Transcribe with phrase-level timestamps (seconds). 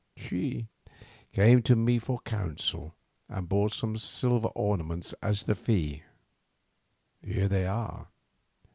[0.17, 0.65] She
[1.31, 2.95] came to me for counsel
[3.29, 6.01] and brought some silver ornaments as the fee.
[7.21, 8.07] Here they are."